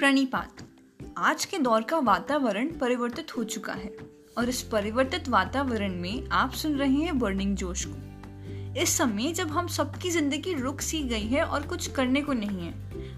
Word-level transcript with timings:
प्रणिपात। 0.00 0.60
आज 1.18 1.44
के 1.44 1.58
दौर 1.58 1.82
का 1.82 1.98
वातावरण 1.98 2.68
परिवर्तित 2.78 3.36
हो 3.36 3.42
चुका 3.44 3.72
है 3.72 3.90
और 4.38 4.48
इस 4.48 4.60
परिवर्तित 4.62 5.28
वातावरण 5.28 5.96
में 6.00 6.28
आप 6.32 6.52
सुन 6.52 6.76
रहे 6.76 6.96
हैं 6.96 7.18
बर्निंग 7.18 7.54
जोश 7.56 7.84
को। 7.84 8.80
इस 8.82 8.96
समय 8.98 9.32
जब 9.32 9.50
हम 9.50 9.66
सबकी 9.68 10.10
ज़िंदगी 10.10 10.54
रुक 10.54 10.80
सी 10.80 11.02
गई 11.02 11.26
है 11.26 11.44
और 11.44 11.66
कुछ 11.66 11.90
करने 11.90 12.22
को 12.22 12.32
नहीं 12.32 12.60
है, 12.60 12.72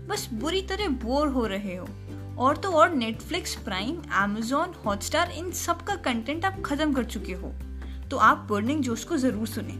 बस 0.09 0.29
बुरी 0.33 0.63
तरह 0.63 0.89
बोर 1.05 1.29
हो 1.29 1.47
रहे 1.47 1.77
हो, 1.77 1.87
और 2.39 2.57
तो 2.57 2.73
और 2.73 2.95
नेटफ्लिक्स 2.95 3.55
प्राइम 3.65 4.03
एमेजोन 4.25 4.75
हॉटस्टार 4.87 5.31
इन 5.31 5.53
सब 5.53 5.85
का 5.85 5.97
कंटेंट 6.03 6.45
आप 6.45 6.61
खत्म 6.65 6.93
कर 6.93 7.05
चुके 7.07 7.33
हो 7.35 7.53
तो 8.11 8.17
आप 8.17 8.47
बर्निंग 8.51 8.83
जोश 8.83 9.05
को 9.05 9.17
ज़रूर 9.19 9.47
सुने। 9.49 9.79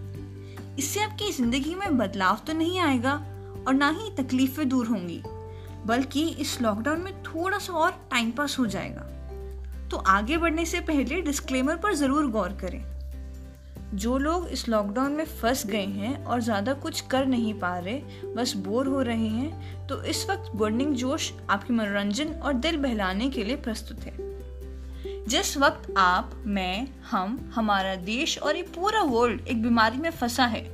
इससे 0.79 1.03
आपकी 1.03 1.33
ज़िंदगी 1.33 1.75
में 1.75 1.97
बदलाव 1.99 2.41
तो 2.47 2.53
नहीं 2.55 2.79
आएगा 2.81 3.21
और 3.67 3.75
ना 3.75 3.91
ही 3.93 4.11
तकलीफें 4.17 4.69
दूर 4.69 4.87
होंगी। 4.87 5.23
बल्कि 5.87 6.29
इस 6.41 6.61
लॉकडाउन 6.63 7.01
में 7.01 7.23
थोड़ा 7.25 7.59
सा 7.59 7.73
और 7.73 7.91
टाइम 8.11 8.31
पास 8.31 8.59
हो 8.59 8.67
जाएगा। 8.67 9.09
तो 9.91 9.97
आगे 10.09 10.37
बढ़ने 10.39 10.65
से 10.65 10.81
पहले 10.83 11.21
डिस्क्लेमर 11.23 11.77
पर 11.77 11.95
ज़रूर 11.95 12.27
गौर 12.31 12.53
करें। 12.61 12.83
जो 13.95 14.17
लोग 14.19 14.47
इस 14.49 14.69
लॉकडाउन 14.69 15.13
में 15.13 15.25
फंस 15.25 15.67
गए 15.67 15.85
हैं 15.87 16.25
और 16.25 16.41
ज़्यादा 16.41 16.73
कुछ 16.75 17.01
कर 17.07 17.27
नहीं 17.27 17.53
पा 17.55 17.77
रहे, 17.79 18.01
बस 18.37 18.55
बोर 18.59 18.87
हो 18.87 19.01
रहे 19.03 19.29
हैं 19.29 19.87
तो 19.89 20.03
इस 20.05 20.25
वक्त 20.31 20.51
बर्निंग 20.57 20.95
जोश 20.95 21.33
आपके 21.51 21.73
मनोरंजन 21.75 22.33
और 22.35 22.53
दिल 22.55 22.77
बहलाने 22.77 23.29
के 23.31 23.45
लिए 23.45 23.57
प्रस्तुत 23.59 24.01
है। 24.01 24.31
जिस 25.25 25.57
वक्त 25.57 25.93
आप, 25.99 26.31
मैं, 26.47 26.89
हम, 27.11 27.39
हमारा 27.55 27.95
देश 27.97 28.39
और 28.39 28.57
ये 28.57 28.63
पूरा 28.75 29.03
वर्ल्ड 29.03 29.47
एक 29.49 29.63
बीमारी 29.63 29.99
में 29.99 30.11
फंसा 30.11 30.47
है 30.47 30.65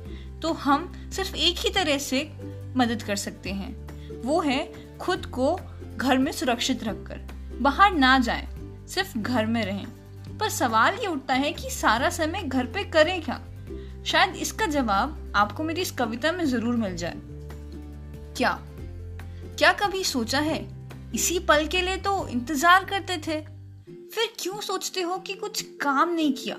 तो 0.41 0.51
हम 0.55 0.91
सिर्फ़ 1.13 1.35
एक 1.37 1.57
ही 1.57 1.69
तरह 1.69 1.97
से 1.99 2.29
मदद 2.75 3.03
कर 3.03 3.15
सकते 3.17 3.51
हैं। 3.51 4.21
वो 4.21 4.39
है 4.41 4.63
खुद 5.01 5.25
को 5.25 5.59
घर 5.97 6.17
में 6.17 6.31
सुरक्षित 6.31 6.83
रखकर 6.83 7.27
बाहर 7.61 7.93
ना 7.93 8.19
जाएँ, 8.19 8.47
सिर्फ़ 8.87 9.17
घर 9.17 9.45
में 9.45 9.63
रहें। 9.65 9.85
पर 10.37 10.49
सवाल 10.49 10.95
ये 10.95 11.07
उठता 11.07 11.33
है 11.33 11.51
कि 11.51 11.69
सारा 11.69 12.09
समय 12.09 12.43
घर 12.43 12.65
पे 12.65 12.83
करें 12.83 13.21
क्या? 13.21 13.41
शायद 14.05 14.35
इसका 14.35 14.65
जवाब 14.65 15.33
आपको 15.35 15.63
मेरी 15.63 15.81
इस 15.81 15.91
कविता 15.91 16.31
में 16.31 16.45
ज़रूर 16.45 16.75
मिल 16.75 16.95
जाए। 16.95 17.15
क्या? 18.37 18.59
क्या 19.57 19.71
कभी 19.73 20.03
सोचा 20.03 20.39
है? 20.39 20.59
इसी 21.15 21.39
पल 21.39 21.67
के 21.67 21.81
लिए 21.81 21.97
तो 21.97 22.27
इंतज़ार 22.27 22.85
करते 22.85 23.17
थे। 23.17 23.39
फिर 24.13 24.33
क्यों 24.39 24.59
सोचते 24.61 25.01
हो 25.01 25.17
कि 25.17 25.33
कुछ 25.33 25.61
काम 25.61 26.13
नहीं 26.13 26.33
किया? 26.33 26.55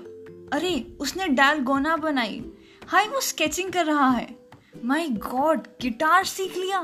अरे 0.53 0.97
उसने 0.99 1.27
डाल 1.27 1.59
गोना 1.59 1.95
बनाई। 1.97 2.43
हाय 2.87 3.07
वो 3.07 3.21
स्केचिंग 3.21 3.71
कर 3.71 3.85
रहा 3.85 4.09
है। 4.09 4.27
माय 4.85 5.07
गॉड 5.07 5.67
गिटार 5.81 6.25
सीख 6.25 6.57
लिया। 6.57 6.79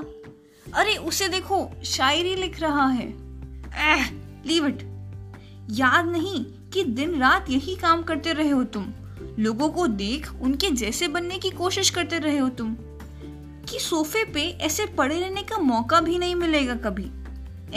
अरे 0.73 0.95
उसे 0.95 1.27
देखो, 1.27 1.71
शायरी 1.83 2.35
लिख 2.35 2.61
रहा 2.61 2.87
है। 2.87 3.09
एह 3.75 4.11
लीव 4.45 4.67
इट 4.67 4.79
याद 5.69 6.05
नहीं 6.05 6.45
कि 6.45 6.83
दिन 6.83 7.19
रात 7.19 7.49
यही 7.49 7.75
काम 7.75 8.03
करते 8.03 8.33
रहे 8.33 8.49
हो 8.49 8.63
तुम। 8.63 8.87
लोगों 9.39 9.69
को 9.69 9.87
देख, 9.87 10.33
उनके 10.41 10.69
जैसे 10.69 11.07
बनने 11.07 11.37
की 11.37 11.49
कोशिश 11.49 11.89
करते 11.89 12.17
रहे 12.17 12.37
हो 12.37 12.49
तुम। 12.49 12.75
कि 13.69 13.79
सोफे 13.79 14.23
पे 14.23 14.49
ऐसे 14.49 14.85
पड़े 14.85 15.19
रहने 15.19 15.43
का 15.43 15.57
मौका 15.57 15.99
भी 15.99 16.19
नहीं 16.19 16.35
मिलेगा 16.35 16.75
कभी। 16.75 17.11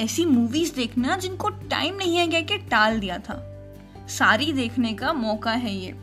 ऐसी 0.01 0.25
मूवीज़ 0.25 0.75
देखना 0.75 1.17
जिनको 1.17 1.49
टाइम 1.49 1.97
नहीं 1.97 2.17
है 2.17 2.29
क्या 2.29 2.41
कि 2.41 2.59
टाल 2.59 3.01
दिया 3.01 3.19
था। 3.19 3.47
सारी 4.09 4.53
देखने 4.53 4.93
का 4.93 5.13
मौका 5.13 5.51
है 5.51 5.75
ये। 5.75 5.95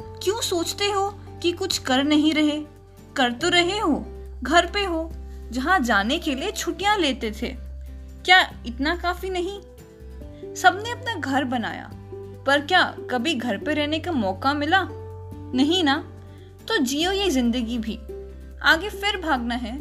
क्यों 0.00 0.40
सोचते 0.40 0.84
हो 0.84 1.20
कि 1.42 1.52
कुछ 1.52 1.78
कर 1.78 2.04
नहीं 2.04 2.34
रहे? 2.34 2.60
कर 3.16 3.32
तो 3.32 3.48
रहे 3.48 3.78
हो, 3.78 4.04
घर 4.42 4.66
पे 4.66 4.84
हो 4.84 5.12
जहाँ 5.52 5.80
जाने 5.80 6.18
के 6.18 6.34
लिए 6.34 6.50
छुट्टियाँ 6.50 6.98
लेते 6.98 7.30
थे। 7.30 7.48
क्या 8.24 8.40
इतना 8.66 8.96
काफ़ी 8.96 9.30
नहीं? 9.30 9.60
सबने 10.54 10.90
अपना 10.90 11.14
घर 11.14 11.44
बनाया, 11.44 11.90
पर 12.46 12.60
क्या 12.60 12.82
कभी 13.10 13.34
घर 13.34 13.58
पे 13.58 13.74
रहने 13.74 13.98
का 13.98 14.12
मौका 14.12 14.54
मिला? 14.54 14.88
नहीं 15.54 15.84
ना? 15.84 15.96
तो 16.68 16.76
जियो 16.76 17.12
ये 17.12 17.30
ज़िंदगी 17.30 17.78
भी। 17.78 17.98
आगे 18.62 18.88
फिर 18.88 19.16
भागना 19.16 19.54
है। 19.54 19.78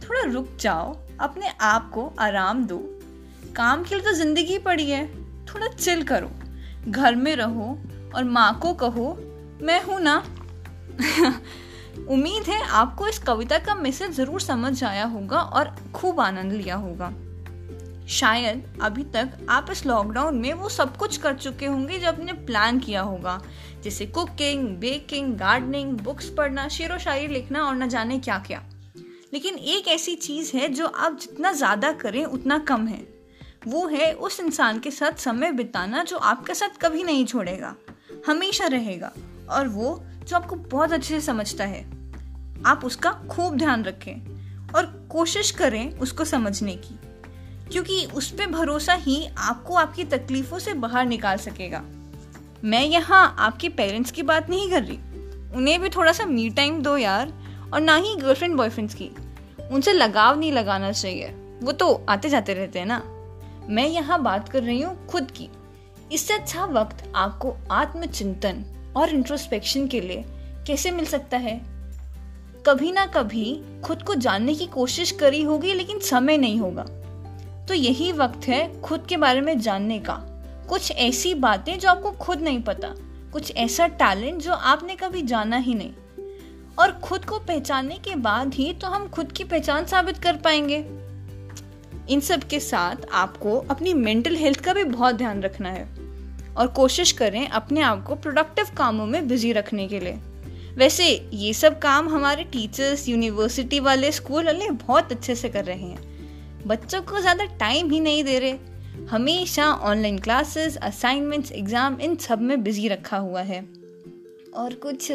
थोड़ा 0.00 0.20
रुक 0.32 0.56
जाओ, 0.60 0.96
अपने 1.20 1.48
आप 1.60 1.90
को 1.90 2.12
आराम 2.18 2.64
दो। 2.64 2.78
काम 3.56 3.84
के 3.84 3.94
लिए 3.94 4.04
तो 4.04 4.12
ज़िंदगी 4.12 4.58
पड़ी 4.58 4.90
है। 4.90 5.06
थोड़ा 5.44 5.66
चिल 5.66 6.02
करो। 6.02 6.30
घर 6.88 7.14
में 7.14 7.36
रहो 7.36 7.78
और 8.14 8.24
माँ 8.24 8.58
को 8.58 8.74
कहो, 8.74 9.16
मैं 9.62 9.82
हूँ 9.84 10.00
ना? 10.00 10.24
उम्मीद 12.10 12.48
है 12.48 12.60
आपको 12.62 13.06
इस 13.08 13.18
कविता 13.18 13.58
का 13.58 13.74
मैसेज 13.74 14.10
ज़रूर 14.10 14.40
समझ 14.40 14.82
आया 14.84 15.04
होगा 15.06 15.38
और 15.38 15.74
खूब 15.94 16.20
आनंद 16.20 16.52
लिया 16.52 16.76
होगा। 16.76 17.12
शायद 18.10 18.62
अभी 18.82 19.02
तक 19.14 19.46
आप 19.50 19.70
इस 19.70 19.84
लॉकडाउन 19.86 20.36
में 20.36 20.52
वो 20.52 20.68
सब 20.68 20.96
कुछ 20.96 21.16
कर 21.16 21.34
चुके 21.34 21.66
होंगे 21.66 21.98
जो 21.98 22.08
आपने 22.08 22.32
प्लान 22.32 22.78
किया 22.80 23.00
होगा। 23.00 23.40
जैसे 23.84 24.06
कुकिंग 24.06 24.66
बेकिंग 24.76 25.34
गार्डनिंग 25.36 25.92
बुक्स 25.98 26.28
पढ़ना 26.28 26.66
शेर 26.68 26.92
व 26.92 26.98
शायरी 26.98 27.26
लिखना 27.26 27.64
और 27.64 27.76
न 27.76 27.88
जाने 27.88 28.18
क्या 28.18 28.38
क्या 28.38 28.62
लेकिन 29.32 29.54
एक 29.54 29.88
ऐसी 29.88 30.14
चीज़ 30.16 30.56
है 30.56 30.68
जो 30.68 30.86
आप 30.86 31.18
जितना 31.20 31.52
ज़्यादा 31.52 31.92
करें, 31.92 32.24
उतना 32.24 32.58
कम 32.58 32.86
है। 32.86 33.06
वो 33.66 33.86
है 33.86 34.12
उस 34.14 34.40
इंसान 34.40 34.78
के 34.80 34.90
साथ 34.90 35.18
समय 35.18 35.52
बिताना 35.52 36.04
जो 36.04 36.16
आपके 36.16 36.54
साथ 36.54 36.80
कभी 36.80 37.02
नहीं 37.02 37.26
छोड़ेगा। 37.26 37.74
हमेशा 38.26 38.66
रहेगा 38.66 39.12
और 39.50 39.68
वो 39.68 40.02
जो 40.24 40.36
आपको 40.36 40.56
बहुत 40.56 40.92
अच्छे 40.92 41.14
से 41.14 41.26
समझता 41.26 41.64
है। 41.64 41.97
आप 42.66 42.84
उसका 42.84 43.10
खूब 43.30 43.56
ध्यान 43.56 43.84
रखें 43.84 44.72
और 44.74 44.86
कोशिश 45.10 45.50
करें 45.50 45.92
उसको 45.92 46.24
समझने 46.24 46.74
की, 46.76 46.98
क्योंकि 47.70 48.04
उस 48.14 48.30
पर 48.30 48.46
भरोसा 48.46 48.94
ही 48.94 49.26
आपको 49.38 49.74
आपकी 49.74 50.04
तकलीफों 50.04 50.58
से 50.58 50.74
बाहर 50.74 51.06
निकाल 51.06 51.36
सकेगा। 51.36 51.82
मैं 52.64 52.84
यहाँ 52.84 53.34
आपके 53.38 53.68
पेरेंट्स 53.68 54.10
की 54.10 54.22
बात 54.22 54.50
नहीं 54.50 54.70
कर 54.70 54.82
रही। 54.82 54.96
उन्हें 55.56 55.80
भी 55.80 55.88
थोड़ा 55.88 56.12
सा 56.12 56.24
मी 56.24 56.48
टाइम 56.50 56.80
दो 56.82 56.96
यार, 56.96 57.32
और 57.74 57.80
ना 57.80 57.96
ही 57.96 58.14
गर्लफ्रेंड 58.16 58.56
बॉयफ्रेंड्स 58.56 58.94
की। 58.94 59.10
उनसे 59.72 59.92
लगाव 59.92 60.38
नहीं 60.38 60.52
लगाना 60.52 60.92
चाहिए। 60.92 61.28
वो 61.62 61.72
तो 61.72 61.92
आते 62.08 62.28
जाते 62.28 62.54
रहते 62.54 62.78
हैं 62.78 62.86
ना। 62.86 63.02
मैं 63.68 63.86
यहाँ 63.86 64.22
बात 64.22 64.48
कर 64.48 64.62
रही 64.62 64.80
हूँ 64.82 65.06
खुद 65.06 65.30
की। 65.30 65.48
इससे 66.12 66.34
अच्छा 66.34 66.64
वक्त 66.64 67.12
आपको 67.16 67.56
आत्मचिंतन 67.70 68.64
और 68.96 69.10
इंट्रोस्पेक्शन 69.10 69.86
के 69.86 70.00
लिए 70.00 70.24
कैसे 70.66 70.90
मिल 70.90 71.04
सकता 71.04 71.36
है? 71.36 71.60
कभी 72.68 72.92
ना 72.92 73.06
कभी 73.06 73.62
खुद 73.84 74.02
को 74.02 74.14
जानने 74.14 74.54
की 74.54 74.66
कोशिश 74.66 75.10
करी 75.10 75.42
होगी, 75.42 75.74
लेकिन 75.74 75.98
समय 75.98 76.36
नहीं 76.36 76.58
होगा। 76.60 76.82
तो 77.66 77.74
यही 77.74 78.12
वक्त 78.12 78.48
है 78.48 78.80
खुद 78.80 79.06
के 79.08 79.16
बारे 79.16 79.40
में 79.40 79.60
जानने 79.60 79.98
का। 79.98 80.12
कुछ 80.68 80.92
ऐसी 80.92 81.34
बातें 81.34 81.78
जो 81.78 81.88
आपको 81.88 82.10
खुद 82.10 82.40
नहीं 82.40 82.62
पता, 82.62 82.94
कुछ 83.32 83.56
ऐसा 83.56 83.86
टैलेंट 83.86 84.42
जो 84.42 84.52
आपने 84.52 84.96
कभी 84.96 85.22
जाना 85.22 85.56
ही 85.56 85.74
नहीं। 85.74 85.92
और 86.78 86.90
खुद 86.92 87.24
को 87.24 87.38
पहचानने 87.38 87.94
के 87.94 88.16
बाद 88.16 88.54
ही 88.54 88.72
तो 88.72 88.86
हम 88.86 89.08
खुद 89.08 89.32
की 89.32 89.44
पहचान 89.44 89.86
साबित 89.86 90.18
कर 90.18 90.36
पाएँगे। 90.36 90.84
इन 92.12 92.20
सब 92.20 92.40
के 92.40 92.60
साथ 92.60 92.96
आपको 93.12 93.58
अपनी 93.70 93.94
मेंटल 93.94 94.36
हेल्थ 94.36 94.60
का 94.60 94.72
भी 94.72 94.84
बहुत 94.84 95.14
ध्यान 95.14 95.42
रखना 95.42 95.70
है। 95.70 95.88
और 96.56 96.66
कोशिश 96.66 97.12
करें 97.12 97.48
अपने 97.48 97.80
आप 97.80 98.04
को 98.04 98.14
प्रोडक्टिव 98.14 98.66
कामों 98.76 99.06
में 99.06 99.28
बिज़ी 99.28 99.52
रखने 99.52 99.88
के 99.88 100.00
लिए। 100.00 100.18
वैसे 100.78 101.04
ये 101.34 101.52
सब 101.52 101.78
काम 101.78 102.08
हमारे 102.08 102.42
टीचर्स 102.44 103.08
यूनिवर्सिटी 103.08 103.78
वाले 103.80 104.10
स्कूल 104.12 104.44
वाले 104.46 104.70
बहुत 104.70 105.12
अच्छे 105.12 105.34
से 105.34 105.48
कर 105.48 105.64
रहे 105.64 105.76
हैं। 105.76 106.66
बच्चों 106.66 107.00
को 107.02 107.20
ज़्यादा 107.20 107.44
टाइम 107.60 107.90
ही 107.90 108.00
नहीं 108.00 108.22
दे 108.24 108.38
रहे। 108.38 109.06
हमेशा 109.06 109.66
ऑनलाइन 109.66 110.18
क्लासेस 110.18 110.76
असाइनमेंट्स 110.76 111.52
एग्ज़ाम 111.52 112.00
इन 112.00 112.14
सब 112.16 112.40
में 112.40 112.62
बिज़ी 112.62 112.88
रखा 112.88 113.16
हुआ 113.16 113.40
है। 113.40 113.60
और 114.54 114.74
कुछ 114.74 115.10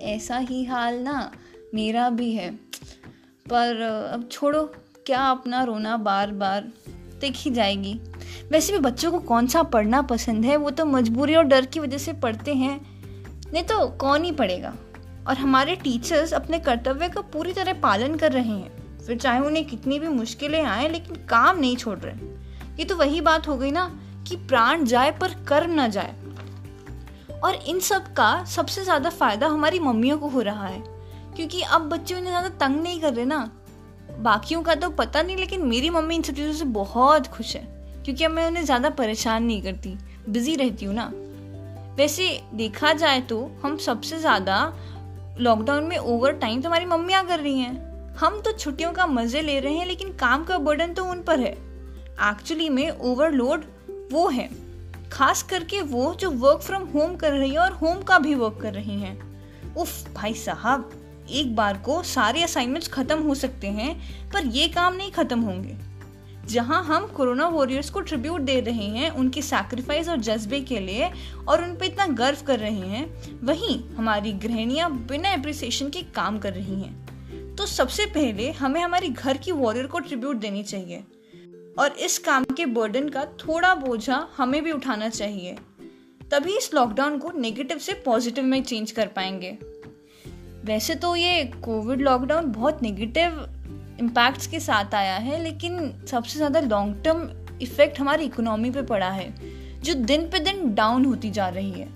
ऐसा 0.00 0.38
ही 0.38 0.64
हाल 0.64 0.98
ना 0.98 1.30
मेरा 1.74 2.08
भी 2.10 2.32
है। 2.32 2.50
पर 3.46 3.80
अब 4.12 4.28
छोड़ो, 4.32 4.62
क्या 5.06 5.22
अपना 5.22 5.62
रोना 5.64 5.96
बार 5.96 6.30
बार 6.32 6.70
देखी 7.20 7.50
जाएगी? 7.50 7.94
वैसे 8.50 8.72
भी 8.72 8.78
बच्चों 8.78 9.10
को 9.10 9.18
कौन 9.20 9.46
सा 9.46 9.62
पढ़ना 9.62 10.02
पसंद 10.02 10.44
है? 10.44 10.56
वो 10.56 10.70
तो 10.70 10.84
मजबूरी 10.84 11.34
और 11.34 11.44
डर 11.44 11.66
की 11.66 11.80
वजह 11.80 11.98
से 11.98 12.12
पढ़ते 12.12 12.54
हैं। 12.54 12.80
नहीं 13.52 13.64
तो 13.64 13.86
कौन 13.88 14.24
ही 14.24 14.32
पढ़ेगा? 14.32 14.74
और 15.28 15.36
हमारे 15.36 15.76
टीचर्स 15.76 16.32
अपने 16.34 16.58
कर्तव्य 16.58 17.08
का 17.08 17.20
पूरी 17.22 17.52
तरह 17.52 17.80
पालन 17.80 18.14
कर 18.16 18.32
रहे 18.32 18.48
हैं। 18.48 18.98
फिर 18.98 19.18
चाहे 19.18 19.40
उन्हें 19.40 19.64
कितनी 19.66 19.98
भी 19.98 20.08
मुश्किलें 20.08 20.62
आए, 20.62 20.88
लेकिन 20.88 21.16
काम 21.26 21.58
नहीं 21.58 21.76
छोड़ 21.76 21.98
रहे 21.98 22.28
ये 22.78 22.84
तो 22.84 22.96
वही 22.96 23.20
बात 23.20 23.48
हो 23.48 23.56
गई 23.56 23.70
ना 23.70 23.84
कि 24.28 24.36
प्राण 24.38 24.84
जाए 24.84 25.10
पर 25.10 25.34
कर 25.48 25.66
न 25.68 25.88
जाए। 25.90 26.14
और 27.42 27.54
इन 27.54 27.80
सब 27.80 28.12
का 28.14 28.44
सबसे 28.46 28.84
ज़्यादा 28.84 29.10
फ़ायदा 29.10 29.46
हमारी 29.46 29.78
मम्मियों 29.80 30.18
को 30.18 30.28
हो 30.28 30.40
रहा 30.40 30.66
है। 30.66 30.82
क्योंकि 31.36 31.60
अब 31.62 31.88
बच्चे 31.88 32.14
उन्हें 32.14 32.30
ज़्यादा 32.30 32.48
तंग 32.58 32.82
नहीं 32.82 33.00
कर 33.00 33.14
रहे 33.14 33.24
ना। 33.24 33.50
बाकियों 34.18 34.62
का 34.62 34.74
तो 34.74 34.90
पता 34.90 35.22
नहीं, 35.22 35.36
लेकिन 35.36 35.66
मेरी 35.66 35.90
मम्मी 35.90 36.14
इन 36.14 36.22
सब 36.22 36.34
चीज़ों 36.34 36.52
से 36.52 36.64
बहुत 36.64 37.26
खुश 37.26 37.54
है। 37.56 37.62
क्योंकि 38.04 38.24
अब 38.24 38.30
मैं 38.30 38.46
उन्हें 38.46 38.64
ज़्यादा 38.64 38.90
परेशान 38.90 39.44
नहीं 39.44 39.62
करती, 39.62 39.96
बिज़ी 40.28 40.54
रहती 40.56 40.84
हूँ 40.84 40.94
ना। 40.94 41.10
वैसे 41.96 42.28
देखा 42.54 42.92
जाए 42.92 43.20
तो 43.20 43.40
हम 43.62 43.76
सबसे 43.78 44.18
ज़्यादा 44.18 44.56
लॉकडाउन 45.40 45.84
में 45.84 45.96
ओवर 45.96 46.32
टाइम 46.32 46.60
तो 46.62 46.68
हमारी 46.68 46.84
मम्मियाँ 46.84 47.26
कर 47.26 47.40
रही 47.40 47.58
हैं। 47.58 48.14
हम 48.14 48.40
तो 48.40 48.52
छुट्टियों 48.52 48.92
का 48.92 49.06
मज़े 49.06 49.40
ले 49.42 49.58
रहे 49.60 49.74
हैं, 49.74 49.86
लेकिन 49.86 50.12
काम 50.12 50.44
का 50.44 50.58
बर्डन 50.58 50.92
तो 50.94 51.04
उन 51.04 51.22
पर 51.22 51.40
है। 51.40 51.52
एक्चुअली 52.22 52.68
में 52.68 52.90
ओवरलोड 52.90 53.64
वो 54.12 54.28
है। 54.28 54.48
खास 55.12 55.42
करके 55.42 55.80
वो 55.80 56.14
जो 56.14 56.30
वर्क 56.30 56.60
फ्रॉम 56.60 56.82
होम 56.84 57.14
कर 57.16 57.32
रही 57.32 57.50
है 57.50 57.58
और 57.58 57.72
होम 57.72 58.02
का 58.02 58.18
भी 58.18 58.34
वर्क 58.34 58.58
कर 58.62 58.74
रही 58.74 59.00
हैं। 59.00 59.18
उफ, 59.74 60.14
भाई 60.14 60.34
साहब, 60.34 60.90
एक 61.30 61.56
बार 61.56 61.78
को 61.78 62.02
सारे 62.02 62.42
असाइनमेंट्स 62.42 62.88
खत्म 62.88 63.18
हो 63.18 63.34
सकते 63.34 63.66
हैं, 63.66 63.94
पर 64.30 64.46
ये 64.46 64.68
काम 64.68 64.94
नहीं 64.94 65.10
खत्म 65.10 65.40
होंगे। 65.40 65.76
जहाँ 66.50 66.82
हम 66.84 67.06
कोरोना 67.06 67.48
वॉरियर्स 67.48 67.90
को 67.90 68.00
ट्रिब्यूट 68.00 68.40
दे 68.40 68.60
रहे 68.60 68.86
हैं, 68.86 69.10
उनके 69.10 69.42
सैक्रिफाइस 69.42 70.08
और 70.08 70.16
जज्बे 70.16 70.60
के 70.60 70.80
लिए 70.80 71.10
और 71.48 71.62
उन 71.64 71.74
पर 71.76 71.84
इतना 71.84 72.06
गर्व 72.06 72.38
कर 72.46 72.58
रहे 72.58 72.88
हैं, 72.88 73.38
वहीं 73.42 73.78
हमारी 73.94 74.32
गृहणियाँ 74.32 74.90
बिना 75.06 75.32
अप्रिसिएशन 75.32 75.88
के 75.88 76.02
काम 76.02 76.38
कर 76.38 76.52
रही 76.52 76.80
हैं। 76.82 77.54
तो 77.56 77.66
सबसे 77.66 78.06
पहले 78.06 78.50
हमें 78.50 78.80
हमारी 78.80 79.08
घर 79.08 79.36
की 79.36 79.52
वॉरियर 79.52 79.86
को 79.86 79.98
ट्रिब्यूट 79.98 80.36
देनी 80.36 80.62
चाहिए 80.62 81.04
और 81.78 81.96
इस 82.00 82.18
काम 82.18 82.44
के 82.44 82.66
बर्डन 82.66 83.08
का 83.08 83.24
थोड़ा 83.24 83.74
बोझा 83.74 84.26
हमें 84.36 84.62
भी 84.64 84.72
उठाना 84.72 85.08
चाहिए। 85.08 85.56
तभी 86.30 86.56
इस 86.56 86.70
लॉकडाउन 86.74 87.18
को 87.18 87.30
नेगेटिव 87.30 87.78
से 87.78 87.92
पॉजिटिव 87.92 88.44
में 88.44 88.62
चेंज 88.62 88.90
कर 88.90 89.06
पाएँगे। 89.06 89.56
वैसे 90.64 90.94
तो 90.94 91.16
ये 91.16 91.44
कोविड 91.64 92.00
लॉकडाउन 92.00 92.52
बहुत 92.52 92.82
नेगेटिव 92.82 93.46
इम्पैक्ट्स 94.00 94.46
के 94.46 94.60
साथ 94.60 94.94
आया 94.94 95.16
है, 95.16 95.42
लेकिन 95.42 95.92
सबसे 96.10 96.36
ज़्यादा 96.36 96.60
लॉन्ग 96.60 97.02
टर्म 97.04 97.28
इफ़ेक्ट 97.62 98.00
हमारी 98.00 98.24
इकोनॉमी 98.24 98.70
पे 98.70 98.82
पड़ा 98.84 99.10
है, 99.10 99.32
जो 99.82 99.94
दिन 99.94 100.28
पे 100.30 100.38
दिन 100.40 100.74
डाउन 100.74 101.04
होती 101.04 101.30
जा 101.30 101.48
रही 101.48 101.70
है। 101.72 101.88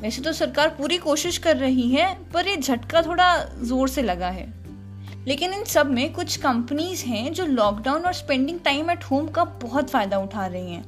वैसे 0.00 0.22
तो 0.22 0.32
सरकार 0.32 0.68
पूरी 0.68 0.98
कोशिश 0.98 1.38
कर 1.38 1.56
रही 1.56 1.88
है, 1.90 2.12
पर 2.32 2.48
ये 2.48 2.56
झटका 2.56 3.02
थोड़ा 3.02 3.36
ज़ोर 3.62 3.88
से 3.88 4.02
लगा 4.02 4.28
है। 4.30 4.46
लेकिन 5.26 5.52
इन 5.54 5.64
सब 5.64 5.90
में 5.90 6.12
कुछ 6.12 6.36
कंपनीज़ 6.36 7.04
हैं, 7.04 7.32
जो 7.32 7.46
लॉकडाउन 7.46 8.02
और 8.02 8.12
स्पेंडिंग 8.14 8.60
टाइम 8.60 8.90
एट 8.90 9.04
होम 9.04 9.26
का 9.28 9.44
बहुत 9.62 9.90
फ़ायदा 9.90 10.18
उठा 10.18 10.46
रही 10.46 10.72
हैं। 10.72 10.84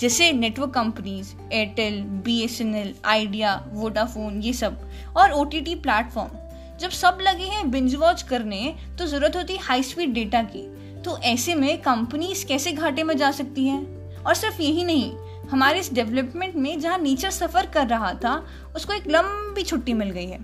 जैसे 0.00 0.30
network 0.32 0.70
companies 0.70 1.34
Airtel 1.52 2.00
B 2.24 2.40
S 2.42 2.60
N 2.60 2.74
L 2.74 2.94
Idea 3.04 3.54
Vodafone 3.72 4.40
ये 4.42 4.52
सब, 4.52 4.78
और 5.16 5.32
ओ 5.32 5.44
टी 5.44 5.60
टी 5.60 5.74
प्लेटफॉर्म 5.76 6.36
जब 6.80 6.90
सब 6.90 7.18
लगे 7.22 7.44
हैं 7.44 7.70
बिंज 7.70 7.94
वॉच 7.94 8.22
करने 8.22 8.74
तो 8.98 9.06
ज़रूरत 9.06 9.36
होती 9.36 9.52
है 9.52 9.62
हाई 9.62 9.82
स्पीड 9.82 10.12
डेटा 10.14 10.42
की। 10.42 10.66
तो 11.02 11.16
ऐसे 11.18 11.54
में 11.54 11.80
कंपनीज़ 11.82 12.46
कैसे 12.46 12.72
घाटे 12.72 13.02
में 13.02 13.16
जा 13.16 13.30
सकती 13.30 13.66
हैं? 13.68 13.82
और 14.22 14.34
सिर्फ़ 14.34 14.60
यही 14.62 14.84
नहीं, 14.84 15.12
हमारे 15.50 15.80
इस 15.80 15.92
डेवलपमेंट 15.94 16.54
में 16.56 16.80
जहाँ 16.80 16.98
नेचर 16.98 17.30
सफ़र 17.30 17.66
कर 17.66 17.86
रहा 17.86 18.12
था, 18.14 18.34
उसको 18.76 18.92
एक 18.92 19.06
लंबी 19.06 19.62
छुट्टी 19.62 19.92
मिल 19.92 20.10
गई 20.10 20.26
है 20.26 20.38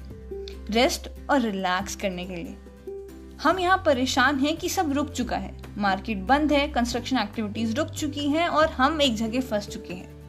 रेस्ट 0.70 1.08
और 1.30 1.40
रिलैक्स 1.40 1.96
करने 1.96 2.24
के 2.24 2.36
लिए। 2.36 2.56
हम 3.42 3.58
यहाँ 3.58 3.82
परेशान 3.86 4.38
हैं 4.38 4.56
कि 4.56 4.68
सब 4.68 4.92
रुक 4.92 5.10
चुका 5.10 5.36
है 5.36 5.54
मार्केट 5.78 6.18
बंद 6.18 6.52
है 6.52 6.66
कंस्ट्रक्शन 6.68 7.18
एक्टिविटीज़ 7.18 7.74
रुक 7.74 7.90
चुकी 7.90 8.28
हैं 8.28 8.48
और 8.48 8.66
हम 8.68 9.02
एक 9.02 9.14
जगह 9.14 9.40
फंस 9.40 9.68
चुके 9.68 9.94
हैं। 9.94 10.19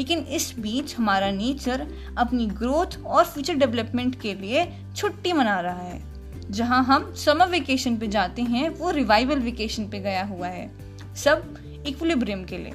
लेकिन 0.00 0.18
इस 0.32 0.52
बीच 0.58 0.94
हमारा 0.96 1.30
नेचर 1.30 1.86
अपनी 2.18 2.46
ग्रोथ 2.58 2.96
और 3.06 3.24
फ्यूचर 3.24 3.54
डेवलपमेंट 3.54 4.20
के 4.20 4.32
लिए 4.34 4.64
छुट्टी 4.96 5.32
मना 5.32 5.60
रहा 5.60 5.82
है। 5.82 6.50
जहाँ 6.50 6.82
हम 6.84 7.12
समर 7.14 7.48
वेकेशन 7.48 7.96
पे 7.96 8.06
जाते 8.08 8.42
हैं, 8.42 8.68
वो 8.68 8.90
रिवाइवल 8.90 9.38
वेकेशन 9.38 9.88
पे 9.88 9.98
गया 9.98 10.22
हुआ 10.24 10.46
है। 10.46 10.70
सब 11.14 11.82
इक्विलिब्रियम 11.86 12.44
के 12.44 12.58
लिए। 12.58 12.72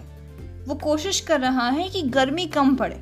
वो 0.67 0.75
कोशिश 0.75 1.19
कर 1.21 1.39
रहा 1.39 1.67
है 1.69 1.89
कि 1.89 2.01
गर्मी 2.01 2.45
कम 2.47 2.75
पड़े, 2.75 3.01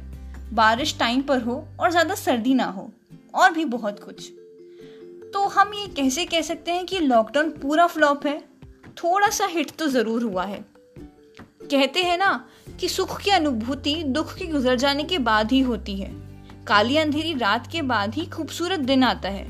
बारिश 0.53 0.97
टाइम 0.99 1.21
पर 1.21 1.41
हो 1.41 1.63
और 1.79 1.91
ज़्यादा 1.91 2.15
सर्दी 2.15 2.53
ना 2.53 2.65
हो, 2.65 2.89
और 3.35 3.51
भी 3.51 3.65
बहुत 3.65 4.03
कुछ। 4.03 4.31
तो 5.33 5.47
हम 5.49 5.73
ये 5.73 5.87
कैसे 5.87 6.25
कह 6.25 6.41
सकते 6.41 6.71
हैं 6.71 6.85
कि 6.85 6.99
लॉकडाउन 6.99 7.49
पूरा 7.61 7.87
फ्लॉप 7.87 8.25
है? 8.27 8.39
थोड़ा 8.97 9.29
सा 9.29 9.45
हिट 9.45 9.71
तो 9.71 9.87
ज़रूर 9.87 10.23
हुआ 10.23 10.45
है। 10.45 10.65
कहते 11.71 12.03
हैं 12.03 12.17
ना 12.17 12.33
कि 12.79 12.89
सुख 12.89 13.21
की 13.21 13.31
अनुभूति 13.31 14.03
दुख 14.03 14.35
के 14.35 14.45
गुजर 14.45 14.75
जाने 14.75 15.03
के 15.03 15.17
बाद 15.17 15.51
ही 15.51 15.59
होती 15.59 15.95
है। 15.95 16.11
काली 16.67 16.97
अंधेरी 16.97 17.33
रात 17.33 17.71
के 17.71 17.81
बाद 17.81 18.13
ही 18.13 18.25
खूबसूरत 18.25 18.79
दिन 18.79 19.03
आता 19.03 19.29
है। 19.29 19.47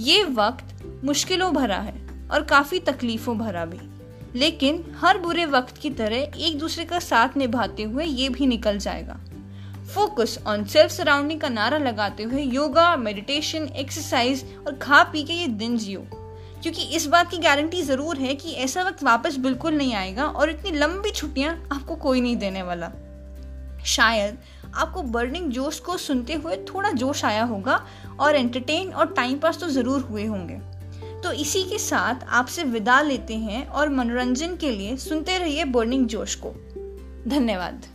ये 0.00 0.24
वक्त 0.24 1.00
मुश्किलों 1.04 1.54
भरा 1.54 1.78
है 1.78 2.28
और 2.30 2.42
काफ़ी 2.42 2.78
तकलीफों 2.78 3.38
भरा 3.38 3.64
भी। 3.64 3.78
लेकिन 4.38 4.84
हर 4.96 5.18
बुरे 5.18 5.46
वक्त 5.46 5.78
की 5.78 5.90
तरह 5.90 6.16
एक 6.16 6.58
दूसरे 6.58 6.84
का 6.84 6.98
साथ 6.98 7.28
निभाते 7.36 7.82
हुए 7.82 8.04
ये 8.04 8.28
भी 8.28 8.46
निकल 8.46 8.78
जाएगा। 8.78 9.20
फोकस 9.94 10.38
ऑन 10.46 10.64
सेल्फ 10.64 10.90
सराउंडिंग 10.90 11.40
का 11.40 11.48
नारा 11.48 11.78
लगाते 11.78 12.22
हुए 12.22 12.42
योगा 12.42 12.96
मेडिटेशन 12.96 13.62
एक्सरसाइज 13.62 14.56
और 14.66 14.74
खा 14.74 15.02
पी 15.02 15.24
के 15.24 15.32
ये 15.32 15.46
दिन 15.46 15.78
जियो। 15.78 16.25
क्योंकि 16.66 16.82
इस 16.96 17.06
बात 17.06 17.30
की 17.30 17.38
गारंटी 17.38 17.82
ज़रूर 17.82 18.18
है 18.18 18.34
कि 18.34 18.52
ऐसा 18.52 18.82
वक्त 18.82 19.02
वापस 19.02 19.36
बिल्कुल 19.36 19.74
नहीं 19.74 19.94
आएगा 19.94 20.24
और 20.24 20.50
इतनी 20.50 20.70
लंबी 20.70 21.10
छुट्टियाँ 21.10 21.52
आपको 21.72 21.96
कोई 21.96 22.20
नहीं 22.20 22.36
देने 22.36 22.62
वाला। 22.62 22.90
शायद 23.86 24.38
आपको 24.74 25.02
बर्निंग 25.02 25.50
जोश 25.52 25.78
को 25.80 25.96
सुनते 25.96 26.34
हुए 26.34 26.56
थोड़ा 26.56 26.90
जोश 26.90 27.24
आया 27.24 27.44
होगा 27.44 27.80
और 28.20 28.36
एंटरटेन 28.36 28.92
और 28.92 29.12
टाइम 29.12 29.38
पास 29.38 29.58
तो 29.58 29.68
ज़रूर 29.68 30.00
हुए 30.00 30.24
होंगे। 30.24 30.58
तो 31.22 31.32
इसी 31.32 31.62
के 31.62 31.78
साथ 31.78 32.24
आपसे 32.30 32.64
विदा 32.64 33.00
लेते 33.00 33.36
हैं 33.36 33.66
और 33.66 33.88
मनोरंजन 33.88 34.56
के 34.56 34.70
लिए 34.70 34.96
सुनते 34.96 35.38
रहिए 35.38 35.64
बर्निंग 35.64 36.06
जोश 36.06 36.34
को। 36.34 36.50
धन्यवाद। 37.30 37.86